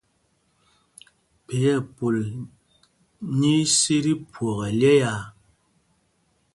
[1.45, 2.17] Phē ɛpul
[3.39, 5.13] nyí í sī tí phwɔk ɛlyɛ̄ɛ̄â.